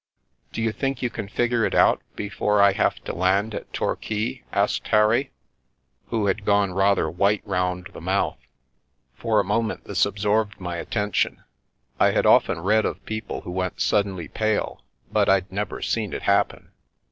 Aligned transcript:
"D'you 0.53 0.71
think 0.71 1.03
you 1.03 1.11
can 1.11 1.27
figure 1.27 1.63
it 1.63 1.75
out 1.75 2.01
before 2.15 2.59
I 2.59 2.71
have 2.71 2.95
to 3.03 3.13
land 3.13 3.53
at 3.53 3.71
Torquay?" 3.71 4.41
asked 4.51 4.87
Harry, 4.87 5.31
who 6.07 6.25
had 6.25 6.43
gone 6.43 6.73
rather 6.73 7.07
white 7.07 7.43
round 7.45 7.89
the 7.93 8.01
mouth. 8.01 8.39
For 9.13 9.39
a 9.39 9.43
moment 9.43 9.83
this 9.83 10.03
absorbed 10.07 10.59
my 10.59 10.77
attention— 10.77 11.43
I 11.99 12.13
had 12.13 12.25
often 12.25 12.61
read 12.61 12.83
of 12.83 13.05
people 13.05 13.41
who 13.41 13.51
went 13.51 13.79
suddenly 13.79 14.27
pale, 14.27 14.81
but 15.11 15.29
I'd 15.29 15.51
never 15.51 15.83
seen 15.83 16.13
it 16.13 16.23
happen. 16.23 16.71